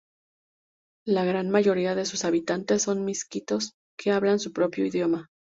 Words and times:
La 1.05 1.25
gran 1.25 1.51
mayoría 1.51 1.93
de 1.93 2.05
sus 2.07 2.23
habitantes 2.25 2.81
son 2.81 3.05
misquitos 3.05 3.75
que 3.99 4.11
hablan 4.11 4.39
su 4.39 4.51
propio 4.51 4.83
idioma. 4.87 5.29